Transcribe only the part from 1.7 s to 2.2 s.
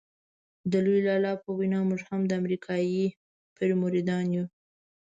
موږ